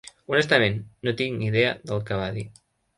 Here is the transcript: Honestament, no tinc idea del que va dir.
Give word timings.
Honestament, 0.31 0.79
no 1.09 1.15
tinc 1.21 1.47
idea 1.51 1.77
del 1.91 2.05
que 2.09 2.23
va 2.25 2.35
dir. 2.41 2.51